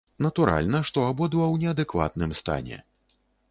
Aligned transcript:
Натуральна, 0.25 0.79
што 0.91 1.03
абодва 1.09 1.45
ў 1.53 1.65
неадэкватным 1.65 2.35
стане. 2.43 2.83